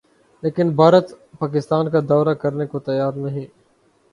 [0.43, 3.45] لیکن بھارت پاکستان کا دورہ کرنے کو تیار نہیں